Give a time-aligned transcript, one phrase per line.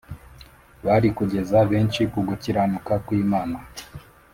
[0.85, 3.57] bari kugeza benshi ku gukiranuka kw’imana